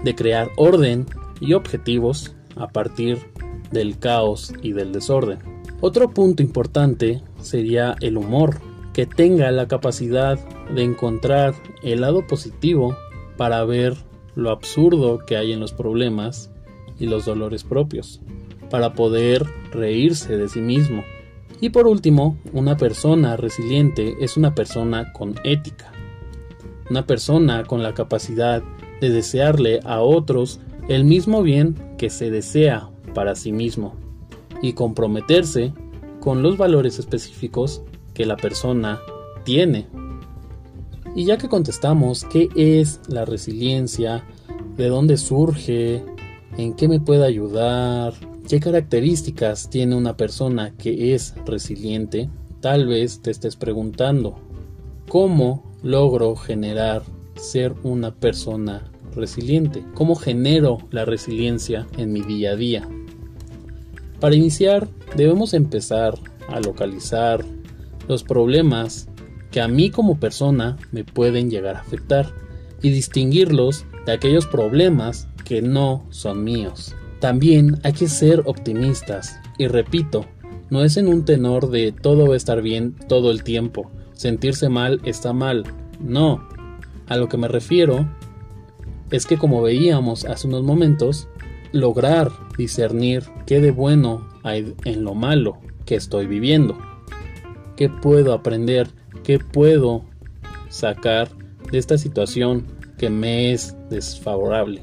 de 0.03 0.15
crear 0.15 0.49
orden 0.57 1.05
y 1.39 1.53
objetivos 1.53 2.35
a 2.55 2.67
partir 2.67 3.19
del 3.71 3.97
caos 3.99 4.53
y 4.61 4.73
del 4.73 4.91
desorden. 4.91 5.39
Otro 5.81 6.09
punto 6.11 6.41
importante 6.41 7.21
sería 7.41 7.95
el 8.01 8.17
humor, 8.17 8.59
que 8.97 9.05
tenga 9.05 9.51
la 9.51 9.67
capacidad 9.67 10.39
de 10.73 10.81
encontrar 10.81 11.53
el 11.83 12.01
lado 12.01 12.25
positivo 12.25 12.97
para 13.37 13.63
ver 13.63 13.95
lo 14.33 14.49
absurdo 14.49 15.19
que 15.19 15.37
hay 15.37 15.53
en 15.53 15.59
los 15.59 15.71
problemas 15.71 16.49
y 16.97 17.05
los 17.05 17.23
dolores 17.23 17.63
propios, 17.63 18.21
para 18.71 18.93
poder 18.93 19.45
reírse 19.71 20.35
de 20.35 20.49
sí 20.49 20.61
mismo. 20.61 21.03
Y 21.61 21.69
por 21.69 21.85
último, 21.85 22.39
una 22.53 22.75
persona 22.75 23.37
resiliente 23.37 24.15
es 24.19 24.35
una 24.35 24.55
persona 24.55 25.13
con 25.13 25.35
ética, 25.43 25.91
una 26.89 27.05
persona 27.05 27.65
con 27.65 27.83
la 27.83 27.93
capacidad 27.93 28.63
de 28.99 29.11
desearle 29.11 29.79
a 29.83 30.01
otros 30.01 30.59
el 30.89 31.05
mismo 31.05 31.43
bien 31.43 31.75
que 31.99 32.09
se 32.09 32.31
desea 32.31 32.89
para 33.13 33.35
sí 33.35 33.51
mismo 33.51 33.93
y 34.59 34.73
comprometerse 34.73 35.71
con 36.19 36.41
los 36.41 36.57
valores 36.57 36.97
específicos 36.97 37.83
que 38.17 38.25
la 38.25 38.35
persona 38.35 38.99
tiene. 39.43 39.85
Y 41.15 41.25
ya 41.25 41.37
que 41.37 41.47
contestamos 41.47 42.23
qué 42.23 42.49
es 42.55 42.99
la 43.07 43.25
resiliencia, 43.25 44.23
de 44.75 44.87
dónde 44.87 45.17
surge, 45.17 46.03
en 46.57 46.73
qué 46.73 46.87
me 46.87 46.99
puede 46.99 47.25
ayudar, 47.25 48.15
qué 48.49 48.59
características 48.59 49.69
tiene 49.69 49.95
una 49.95 50.17
persona 50.17 50.73
que 50.79 51.13
es 51.13 51.35
resiliente, 51.45 52.27
tal 52.59 52.87
vez 52.87 53.21
te 53.21 53.29
estés 53.29 53.55
preguntando, 53.55 54.39
¿cómo 55.07 55.63
logro 55.83 56.35
generar 56.35 57.03
ser 57.35 57.75
una 57.83 58.15
persona 58.15 58.89
resiliente? 59.13 59.83
¿Cómo 59.93 60.15
genero 60.15 60.79
la 60.89 61.05
resiliencia 61.05 61.85
en 61.99 62.13
mi 62.13 62.21
día 62.21 62.53
a 62.53 62.55
día? 62.55 62.89
Para 64.19 64.33
iniciar, 64.33 64.87
debemos 65.15 65.53
empezar 65.53 66.15
a 66.47 66.59
localizar 66.59 67.45
los 68.07 68.23
problemas 68.23 69.09
que 69.51 69.61
a 69.61 69.67
mí 69.67 69.89
como 69.89 70.19
persona 70.19 70.77
me 70.91 71.03
pueden 71.03 71.49
llegar 71.49 71.75
a 71.75 71.81
afectar 71.81 72.33
y 72.81 72.89
distinguirlos 72.89 73.85
de 74.05 74.13
aquellos 74.13 74.45
problemas 74.45 75.27
que 75.45 75.61
no 75.61 76.05
son 76.09 76.43
míos. 76.43 76.95
También 77.19 77.79
hay 77.83 77.93
que 77.93 78.07
ser 78.07 78.43
optimistas 78.45 79.39
y 79.57 79.67
repito, 79.67 80.25
no 80.69 80.83
es 80.83 80.97
en 80.97 81.07
un 81.07 81.25
tenor 81.25 81.69
de 81.69 81.91
todo 81.91 82.27
va 82.27 82.33
a 82.33 82.37
estar 82.37 82.61
bien 82.61 82.95
todo 83.07 83.31
el 83.31 83.43
tiempo, 83.43 83.89
sentirse 84.13 84.69
mal 84.69 85.01
está 85.05 85.33
mal, 85.33 85.63
no. 85.99 86.47
A 87.07 87.15
lo 87.15 87.29
que 87.29 87.37
me 87.37 87.47
refiero 87.47 88.07
es 89.09 89.25
que 89.25 89.37
como 89.37 89.61
veíamos 89.61 90.25
hace 90.25 90.47
unos 90.47 90.63
momentos, 90.63 91.29
lograr 91.71 92.31
discernir 92.57 93.23
qué 93.45 93.61
de 93.61 93.71
bueno 93.71 94.27
hay 94.43 94.75
en 94.83 95.03
lo 95.03 95.15
malo 95.15 95.57
que 95.85 95.95
estoy 95.95 96.27
viviendo 96.27 96.77
qué 97.77 97.87
puedo 97.87 98.33
aprender, 98.33 98.89
qué 99.23 99.39
puedo 99.39 100.03
sacar 100.67 101.29
de 101.71 101.77
esta 101.77 101.97
situación 101.97 102.65
que 102.97 103.09
me 103.09 103.53
es 103.53 103.77
desfavorable. 103.89 104.81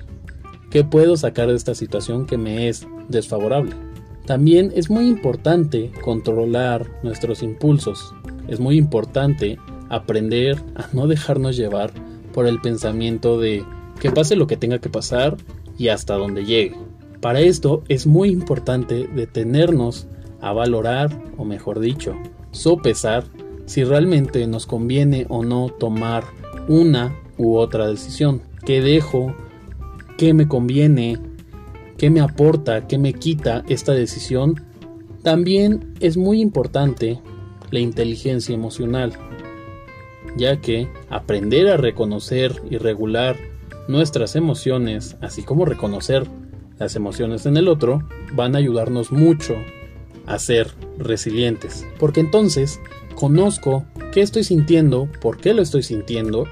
¿Qué 0.71 0.85
puedo 0.85 1.17
sacar 1.17 1.49
de 1.49 1.57
esta 1.57 1.75
situación 1.75 2.25
que 2.25 2.39
me 2.39 2.69
es 2.69 2.87
desfavorable? 3.09 3.73
También 4.27 4.73
es 4.75 4.89
muy 4.89 5.07
importante 5.09 5.93
controlar 6.03 6.87
nuestros 7.03 7.43
impulsos. 7.43 8.15
Es 8.49 8.61
muy 8.61 8.79
importante 8.79 9.59
aprender 9.91 10.57
a 10.77 10.89
no 10.93 11.07
dejarnos 11.07 11.57
llevar 11.57 11.93
por 12.33 12.47
el 12.47 12.61
pensamiento 12.61 13.39
de 13.39 13.65
que 14.01 14.11
pase 14.11 14.37
lo 14.37 14.47
que 14.47 14.57
tenga 14.57 14.79
que 14.79 14.89
pasar 14.89 15.37
y 15.77 15.89
hasta 15.89 16.15
donde 16.15 16.45
llegue. 16.45 16.77
Para 17.21 17.41
esto 17.41 17.83
es 17.89 18.07
muy 18.07 18.31
importante 18.31 19.09
detenernos 19.15 20.07
a 20.45 20.53
valorar, 20.53 21.11
o 21.39 21.45
mejor 21.47 21.81
dicho, 21.81 22.15
sopesar 22.51 23.25
si 23.65 23.83
realmente 23.83 24.47
nos 24.47 24.67
conviene 24.67 25.25
o 25.31 25.43
no 25.43 25.71
tomar 25.71 26.25
una 26.69 27.17
u 27.39 27.57
otra 27.57 27.87
decisión. 27.87 28.43
¿Qué 28.67 28.83
dejo? 28.83 29.35
¿Qué 30.19 30.35
me 30.35 30.47
conviene? 30.47 31.19
¿Qué 31.97 32.11
me 32.11 32.21
aporta? 32.21 32.87
¿Qué 32.87 32.99
me 32.99 33.15
quita 33.15 33.65
esta 33.69 33.93
decisión? 33.93 34.63
También 35.23 35.95
es 36.01 36.19
muy 36.19 36.43
importante 36.43 37.23
la 37.71 37.79
inteligencia 37.79 38.55
emocional, 38.55 39.15
ya 40.37 40.61
que 40.61 40.89
aprender 41.09 41.69
a 41.69 41.79
reconocer 41.79 42.61
y 42.69 42.77
regular 42.77 43.39
nuestras 43.89 44.37
emociones, 44.37 45.17
así 45.23 45.43
como 45.43 45.65
reconocer 45.65 46.27
las 46.79 46.97
emociones 46.97 47.47
en 47.47 47.57
el 47.57 47.69
otro, 47.69 48.07
van 48.35 48.55
a 48.55 48.59
ayudarnos 48.59 49.11
mucho 49.11 49.55
a 50.27 50.39
ser 50.39 50.73
resilientes. 50.99 51.87
Porque 51.99 52.21
entonces 52.21 52.81
conozco 53.15 53.85
qué 54.13 54.21
estoy 54.21 54.45
sintiendo, 54.45 55.09
por 55.21 55.39
qué 55.39 55.55
lo 55.55 55.63
estoy 55.63 55.83
sintiendo 55.83 56.47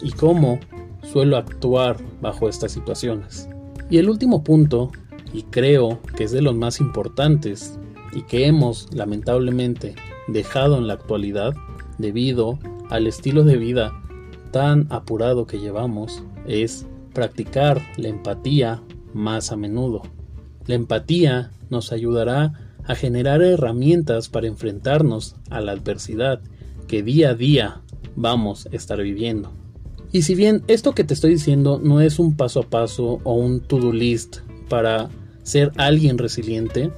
y 0.00 0.12
cómo 0.12 0.60
suelo 1.02 1.36
actuar 1.36 1.96
bajo 2.20 2.48
estas 2.48 2.72
situaciones. 2.72 3.48
Y 3.90 3.98
el 3.98 4.10
último 4.10 4.44
punto, 4.44 4.92
y 5.32 5.42
creo 5.44 6.00
que 6.16 6.24
es 6.24 6.32
de 6.32 6.42
los 6.42 6.54
más 6.54 6.80
importantes 6.80 7.78
y 8.12 8.22
que 8.22 8.46
hemos 8.46 8.92
lamentablemente 8.94 9.94
dejado 10.28 10.76
en 10.76 10.86
la 10.86 10.94
actualidad 10.94 11.54
debido 11.98 12.58
al 12.90 13.06
estilo 13.06 13.44
de 13.44 13.56
vida 13.56 13.92
tan 14.52 14.86
apurado 14.90 15.46
que 15.46 15.58
llevamos, 15.58 16.22
es 16.46 16.86
practicar 17.12 17.82
la 17.96 18.08
empatía 18.08 18.82
más 19.12 19.52
a 19.52 19.56
menudo. 19.56 20.02
La 20.66 20.74
empatía 20.74 21.50
nos 21.70 21.92
ayudará 21.92 22.67
a 22.88 22.96
generar 22.96 23.42
herramientas 23.42 24.28
para 24.28 24.48
enfrentarnos 24.48 25.36
a 25.50 25.60
la 25.60 25.72
adversidad 25.72 26.40
que 26.88 27.02
día 27.02 27.30
a 27.30 27.34
día 27.34 27.82
vamos 28.16 28.66
a 28.66 28.74
estar 28.74 29.00
viviendo. 29.00 29.52
Y 30.10 30.22
si 30.22 30.34
bien 30.34 30.62
esto 30.68 30.94
que 30.94 31.04
te 31.04 31.14
estoy 31.14 31.32
diciendo 31.32 31.78
no 31.82 32.00
es 32.00 32.18
un 32.18 32.34
paso 32.34 32.60
a 32.60 32.62
paso 32.64 33.20
o 33.24 33.34
un 33.34 33.60
to-do 33.60 33.92
list 33.92 34.38
para 34.68 35.10
ser 35.42 35.70
alguien 35.76 36.16
resiliente, 36.16 36.90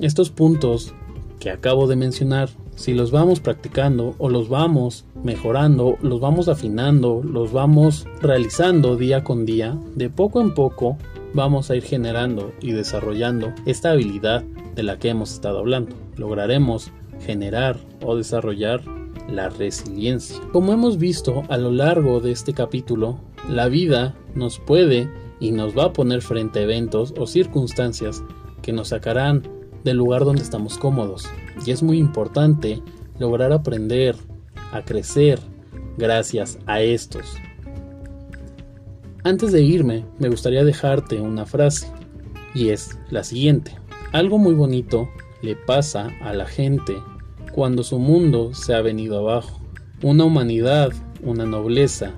estos 0.00 0.30
puntos 0.30 0.94
que 1.40 1.50
acabo 1.50 1.88
de 1.88 1.96
mencionar, 1.96 2.48
si 2.76 2.94
los 2.94 3.10
vamos 3.10 3.40
practicando 3.40 4.14
o 4.18 4.28
los 4.28 4.48
vamos 4.48 5.04
mejorando, 5.24 5.98
los 6.02 6.20
vamos 6.20 6.48
afinando, 6.48 7.20
los 7.22 7.52
vamos 7.52 8.06
realizando 8.20 8.96
día 8.96 9.24
con 9.24 9.44
día, 9.44 9.76
de 9.96 10.08
poco 10.08 10.40
en 10.40 10.54
poco 10.54 10.96
vamos 11.34 11.70
a 11.70 11.76
ir 11.76 11.82
generando 11.82 12.52
y 12.60 12.72
desarrollando 12.72 13.52
esta 13.66 13.90
habilidad 13.90 14.44
de 14.74 14.82
la 14.82 14.98
que 14.98 15.08
hemos 15.08 15.32
estado 15.32 15.58
hablando. 15.58 15.96
Lograremos 16.16 16.90
generar 17.20 17.78
o 18.02 18.16
desarrollar 18.16 18.82
la 19.28 19.48
resiliencia. 19.48 20.40
Como 20.52 20.72
hemos 20.72 20.98
visto 20.98 21.44
a 21.48 21.56
lo 21.56 21.70
largo 21.70 22.20
de 22.20 22.32
este 22.32 22.52
capítulo, 22.52 23.20
la 23.48 23.68
vida 23.68 24.14
nos 24.34 24.58
puede 24.58 25.08
y 25.40 25.52
nos 25.52 25.76
va 25.76 25.84
a 25.86 25.92
poner 25.92 26.22
frente 26.22 26.60
a 26.60 26.62
eventos 26.62 27.14
o 27.18 27.26
circunstancias 27.26 28.22
que 28.62 28.72
nos 28.72 28.88
sacarán 28.88 29.42
del 29.84 29.96
lugar 29.96 30.24
donde 30.24 30.42
estamos 30.42 30.78
cómodos. 30.78 31.28
Y 31.66 31.70
es 31.70 31.82
muy 31.82 31.98
importante 31.98 32.80
lograr 33.18 33.52
aprender 33.52 34.16
a 34.72 34.82
crecer 34.82 35.38
gracias 35.96 36.58
a 36.66 36.80
estos. 36.80 37.36
Antes 39.24 39.52
de 39.52 39.62
irme, 39.62 40.04
me 40.18 40.28
gustaría 40.28 40.64
dejarte 40.64 41.20
una 41.20 41.46
frase, 41.46 41.86
y 42.54 42.70
es 42.70 42.98
la 43.10 43.22
siguiente. 43.22 43.81
Algo 44.12 44.36
muy 44.36 44.52
bonito 44.52 45.08
le 45.40 45.56
pasa 45.56 46.10
a 46.20 46.34
la 46.34 46.44
gente 46.44 47.02
cuando 47.50 47.82
su 47.82 47.98
mundo 47.98 48.52
se 48.52 48.74
ha 48.74 48.82
venido 48.82 49.18
abajo. 49.18 49.62
Una 50.02 50.24
humanidad, 50.24 50.92
una 51.22 51.46
nobleza, 51.46 52.12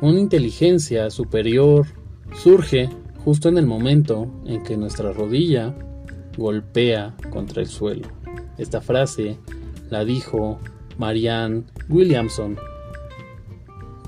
una 0.00 0.18
inteligencia 0.18 1.08
superior 1.08 1.86
surge 2.34 2.88
justo 3.24 3.48
en 3.48 3.58
el 3.58 3.66
momento 3.66 4.28
en 4.44 4.64
que 4.64 4.76
nuestra 4.76 5.12
rodilla 5.12 5.72
golpea 6.36 7.14
contra 7.30 7.62
el 7.62 7.68
suelo. 7.68 8.08
Esta 8.58 8.80
frase 8.80 9.38
la 9.88 10.04
dijo 10.04 10.58
Marianne 10.98 11.62
Williamson. 11.88 12.58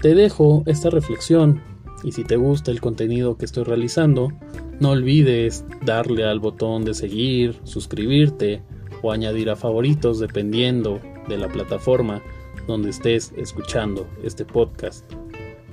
Te 0.01 0.17
dejo 0.17 0.65
esta 0.67 0.91
reflexión 0.91 1.63
y 2.03 2.13
si 2.13 2.25
te 2.25 2.37
gusta 2.37 2.71
el 2.71 2.81
contenido 2.81 3.37
que 3.37 3.45
estoy 3.45 3.65
realizando, 3.65 4.33
no 4.81 4.91
olvides 4.91 5.65
darle 5.85 6.25
al 6.25 6.41
botón 6.41 6.85
de 6.85 6.95
seguir, 6.95 7.61
suscribirte 7.65 8.63
o 9.03 9.13
añadir 9.13 9.51
a 9.51 9.57
favoritos 9.57 10.19
dependiendo 10.19 11.01
de 11.29 11.39
la 11.39 11.49
plataforma 11.49 12.23
donde 12.67 12.91
estés 12.91 13.33
escuchando 13.37 14.07
este 14.23 14.45
podcast, 14.45 15.05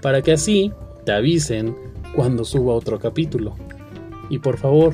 para 0.02 0.22
que 0.22 0.34
así 0.34 0.72
te 1.06 1.12
avisen 1.12 1.76
cuando 2.16 2.44
suba 2.44 2.74
otro 2.74 3.00
capítulo. 3.00 3.56
Y 4.30 4.40
por 4.40 4.58
favor, 4.58 4.94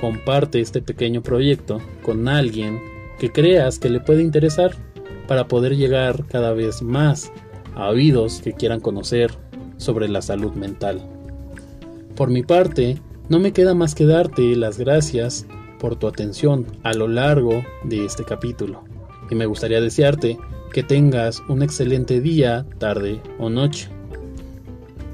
comparte 0.00 0.60
este 0.60 0.82
pequeño 0.82 1.22
proyecto 1.22 1.80
con 2.02 2.28
alguien 2.28 2.80
que 3.18 3.30
creas 3.30 3.78
que 3.78 3.90
le 3.90 4.00
puede 4.00 4.22
interesar 4.22 4.72
para 5.26 5.48
poder 5.48 5.76
llegar 5.76 6.26
cada 6.26 6.52
vez 6.52 6.82
más 6.82 7.32
a 7.74 7.88
oídos 7.88 8.40
que 8.42 8.52
quieran 8.52 8.80
conocer 8.80 9.32
sobre 9.76 10.08
la 10.08 10.22
salud 10.22 10.52
mental. 10.52 11.02
Por 12.16 12.30
mi 12.30 12.42
parte, 12.42 12.98
no 13.28 13.38
me 13.38 13.52
queda 13.52 13.74
más 13.74 13.94
que 13.94 14.06
darte 14.06 14.54
las 14.56 14.78
gracias 14.78 15.46
por 15.80 15.96
tu 15.96 16.06
atención 16.06 16.66
a 16.82 16.94
lo 16.94 17.08
largo 17.08 17.64
de 17.84 18.04
este 18.04 18.24
capítulo 18.24 18.84
y 19.30 19.34
me 19.34 19.46
gustaría 19.46 19.80
desearte 19.80 20.38
que 20.72 20.82
tengas 20.82 21.42
un 21.48 21.62
excelente 21.62 22.20
día, 22.20 22.66
tarde 22.78 23.20
o 23.38 23.48
noche. 23.48 23.88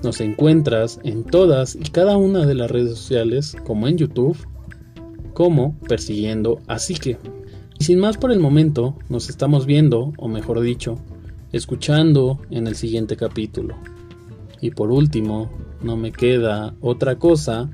Nos 0.03 0.21
encuentras 0.21 0.99
en 1.05 1.25
todas 1.25 1.75
y 1.75 1.91
cada 1.91 2.17
una 2.17 2.47
de 2.47 2.55
las 2.55 2.71
redes 2.71 2.97
sociales 2.97 3.57
como 3.65 3.87
en 3.87 3.99
YouTube 3.99 4.37
como 5.35 5.79
Persiguiendo 5.81 6.61
a 6.67 6.79
Psique. 6.79 7.19
Y 7.79 7.85
sin 7.85 7.99
más 7.99 8.17
por 8.17 8.33
el 8.33 8.41
momento, 8.41 8.97
nos 9.09 9.29
estamos 9.31 9.67
viendo, 9.67 10.13
o 10.19 10.29
mejor 10.29 10.61
dicho, 10.61 10.99
escuchando 11.53 12.41
en 12.51 12.67
el 12.67 12.77
siguiente 12.77 13.17
capítulo. 13.17 13.77
Y 14.61 14.71
por 14.71 14.91
último, 14.91 15.51
no 15.83 15.97
me 15.97 16.13
queda 16.13 16.75
otra 16.81 17.19
cosa 17.19 17.71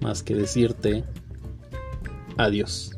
más 0.00 0.22
que 0.22 0.34
decirte 0.34 1.04
adiós. 2.36 2.93